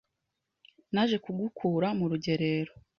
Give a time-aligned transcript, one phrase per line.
[0.93, 2.71] naje kugukura mu rugerero.